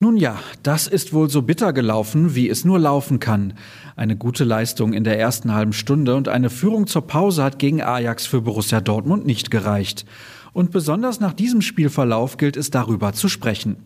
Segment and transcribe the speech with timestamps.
[0.00, 3.54] ja, das ist wohl so bitter gelaufen, wie es nur laufen kann.
[3.96, 7.82] Eine gute Leistung in der ersten halben Stunde und eine Führung zur Pause hat gegen
[7.82, 10.06] Ajax für Borussia Dortmund nicht gereicht.
[10.52, 13.76] Und besonders nach diesem Spielverlauf gilt es darüber zu sprechen.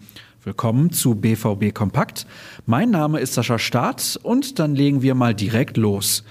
[0.44, 2.26] Willkommen zu BVB Kompakt.
[2.66, 6.24] Mein Name ist Sascha Staat und dann legen wir mal direkt los.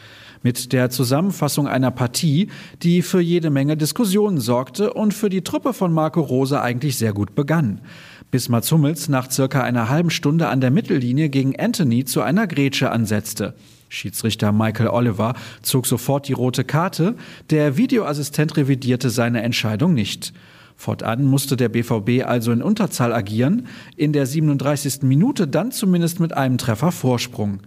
[0.44, 2.50] Mit der Zusammenfassung einer Partie,
[2.84, 7.14] die für jede Menge Diskussionen sorgte und für die Truppe von Marco Rose eigentlich sehr
[7.14, 7.82] gut begann.
[8.32, 12.48] Bis Mats Hummels nach circa einer halben Stunde an der Mittellinie gegen Anthony zu einer
[12.48, 13.56] Grätsche ansetzte.
[13.90, 17.16] Schiedsrichter Michael Oliver zog sofort die rote Karte,
[17.50, 20.32] der Videoassistent revidierte seine Entscheidung nicht.
[20.78, 23.68] Fortan musste der BVB also in Unterzahl agieren,
[23.98, 25.02] in der 37.
[25.02, 27.60] Minute dann zumindest mit einem Treffer Vorsprung.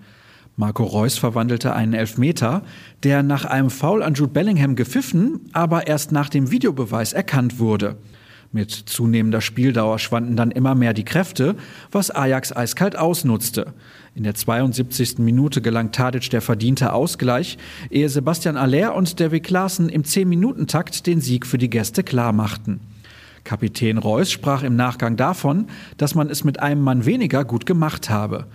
[0.57, 2.63] Marco Reus verwandelte einen Elfmeter,
[3.03, 7.99] der nach einem Foul an Jude Bellingham gepfiffen, aber erst nach dem Videobeweis erkannt wurde.
[8.55, 11.57] Mit zunehmender Spieldauer schwanden dann immer mehr die Kräfte,
[11.91, 13.75] was Ajax eiskalt ausnutzte.
[14.15, 15.19] In der 72.
[15.19, 17.59] Minute gelang Tadic der verdiente Ausgleich,
[17.91, 22.79] ehe Sebastian Aller und David Klaassen im 10-Minuten-Takt den Sieg für die Gäste klarmachten.
[23.43, 28.09] Kapitän Reus sprach im Nachgang davon, dass man es mit einem Mann weniger gut gemacht
[28.09, 28.47] habe.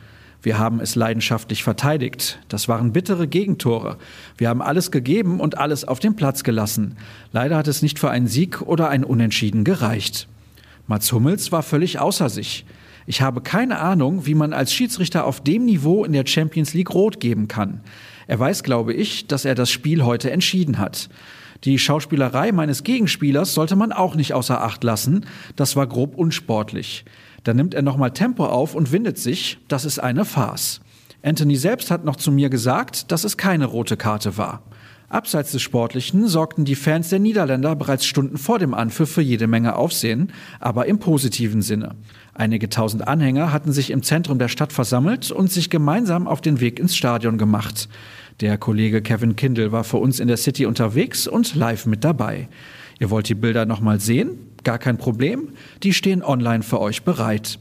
[0.42, 2.40] Wir haben es leidenschaftlich verteidigt.
[2.48, 3.98] Das waren bittere Gegentore.
[4.38, 6.96] Wir haben alles gegeben und alles auf den Platz gelassen.
[7.34, 10.28] Leider hat es nicht für einen Sieg oder ein Unentschieden gereicht.
[10.88, 12.66] Mats Hummels war völlig außer sich.
[13.06, 16.94] Ich habe keine Ahnung, wie man als Schiedsrichter auf dem Niveau in der Champions League
[16.94, 17.82] rot geben kann.
[18.28, 21.10] Er weiß, glaube ich, dass er das Spiel heute entschieden hat.
[21.66, 25.26] Die Schauspielerei meines Gegenspielers sollte man auch nicht außer Acht lassen.
[25.56, 27.04] Das war grob unsportlich.
[27.44, 29.58] Dann nimmt er nochmal Tempo auf und windet sich.
[29.68, 30.82] Das ist eine Farce.
[31.22, 34.64] Anthony selbst hat noch zu mir gesagt, dass es keine rote Karte war.
[35.10, 39.48] Abseits des Sportlichen sorgten die Fans der Niederländer bereits Stunden vor dem Anpfiff für jede
[39.48, 41.96] Menge Aufsehen, aber im positiven Sinne.
[42.36, 46.60] Einige tausend Anhänger hatten sich im Zentrum der Stadt versammelt und sich gemeinsam auf den
[46.60, 47.90] Weg ins Stadion gemacht.
[48.40, 52.48] Der Kollege Kevin Kindle war für uns in der City unterwegs und live mit dabei.
[53.00, 54.38] Ihr wollt die Bilder nochmal sehen?
[54.64, 55.50] Gar kein Problem.
[55.84, 57.60] Die stehen online für euch bereit.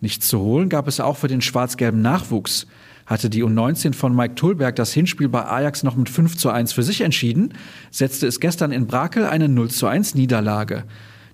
[0.00, 2.66] Nichts zu holen gab es auch für den schwarz-gelben Nachwuchs.
[3.06, 6.72] Hatte die U19 von Mike Tulberg das Hinspiel bei Ajax noch mit 5 zu 1
[6.72, 7.54] für sich entschieden,
[7.90, 10.84] setzte es gestern in Brakel eine 0 zu 1 Niederlage.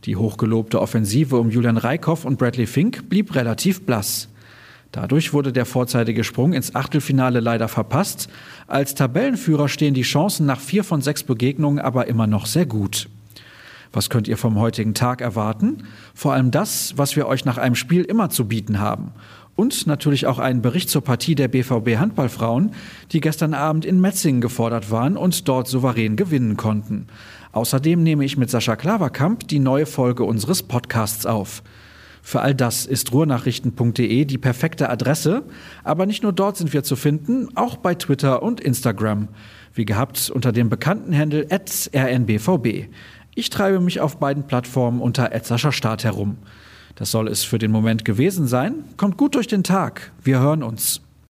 [0.04, 4.28] Die hochgelobte Offensive um Julian Reikhoff und Bradley Fink blieb relativ blass.
[4.90, 8.28] Dadurch wurde der vorzeitige Sprung ins Achtelfinale leider verpasst.
[8.66, 13.08] Als Tabellenführer stehen die Chancen nach vier von sechs Begegnungen aber immer noch sehr gut.
[13.92, 15.84] Was könnt ihr vom heutigen Tag erwarten?
[16.14, 19.12] Vor allem das, was wir euch nach einem Spiel immer zu bieten haben.
[19.54, 22.72] Und natürlich auch einen Bericht zur Partie der BVB Handballfrauen,
[23.12, 27.08] die gestern Abend in Metzingen gefordert waren und dort souverän gewinnen konnten.
[27.52, 31.62] Außerdem nehme ich mit Sascha Klaverkamp die neue Folge unseres Podcasts auf.
[32.24, 35.42] Für all das ist ruhrnachrichten.de die perfekte Adresse,
[35.82, 39.28] aber nicht nur dort sind wir zu finden, auch bei Twitter und Instagram.
[39.74, 42.88] Wie gehabt unter dem bekannten Handel rnbvb.
[43.34, 45.32] Ich treibe mich auf beiden Plattformen unter
[45.72, 46.36] Start herum.
[46.96, 48.84] Das soll es für den Moment gewesen sein.
[48.98, 50.12] Kommt gut durch den Tag.
[50.22, 51.00] Wir hören uns.